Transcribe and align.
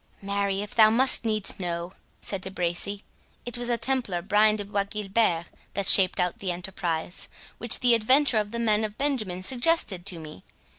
"Marry, 0.23 0.63
if 0.63 0.73
thou 0.73 0.89
must 0.89 1.25
needs 1.25 1.59
know," 1.59 1.93
said 2.21 2.41
De 2.41 2.49
Bracy, 2.49 3.03
"it 3.45 3.55
was 3.55 3.67
the 3.67 3.77
Templar 3.77 4.23
Brian 4.23 4.55
de 4.55 4.65
Bois 4.65 4.85
Guilbert 4.85 5.45
that 5.75 5.87
shaped 5.87 6.19
out 6.19 6.39
the 6.39 6.51
enterprise, 6.51 7.29
which 7.59 7.81
the 7.81 7.93
adventure 7.93 8.39
of 8.39 8.49
the 8.49 8.57
men 8.57 8.83
of 8.83 8.97
Benjamin 8.97 9.43
suggested 9.43 10.07
to 10.07 10.17
me. 10.17 10.43